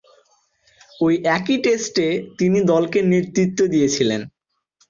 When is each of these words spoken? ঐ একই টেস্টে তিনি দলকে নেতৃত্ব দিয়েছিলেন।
ঐ 0.99 1.07
একই 1.37 1.57
টেস্টে 1.63 2.07
তিনি 2.39 2.59
দলকে 2.71 2.99
নেতৃত্ব 3.11 3.59
দিয়েছিলেন। 3.73 4.21